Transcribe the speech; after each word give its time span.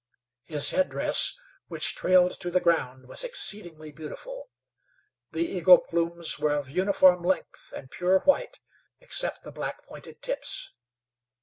His 0.45 0.71
headdress, 0.71 1.37
which 1.67 1.93
trailed 1.93 2.39
to 2.39 2.49
the 2.49 2.59
ground, 2.59 3.07
was 3.07 3.23
exceedingly 3.23 3.91
beautiful. 3.91 4.49
The 5.31 5.45
eagle 5.45 5.77
plumes 5.77 6.39
were 6.39 6.55
of 6.55 6.71
uniform 6.71 7.21
length 7.23 7.71
and 7.75 7.91
pure 7.91 8.17
white, 8.21 8.59
except 8.99 9.43
the 9.43 9.51
black 9.51 9.85
pointed 9.85 10.23
tips. 10.23 10.73